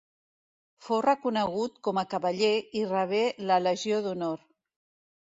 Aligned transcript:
Fou 0.85 1.01
reconegut 1.07 1.77
com 1.89 2.01
a 2.03 2.05
cavaller 2.15 2.51
i 2.83 2.85
rebé 2.97 3.23
la 3.49 3.63
Legió 3.71 4.05
d'Honor. 4.09 4.47